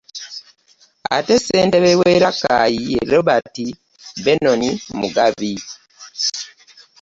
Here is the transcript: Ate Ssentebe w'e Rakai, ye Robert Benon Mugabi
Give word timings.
Ate 1.15 1.35
Ssentebe 1.39 1.91
w'e 1.99 2.13
Rakai, 2.23 2.75
ye 2.91 2.99
Robert 3.11 3.55
Benon 4.23 4.61
Mugabi 4.99 5.53